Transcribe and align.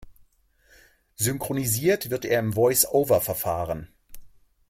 Synchronisiert 1.15 2.09
wird 2.09 2.25
er 2.25 2.39
im 2.39 2.53
Voice-over-Verfahren. 2.53 3.89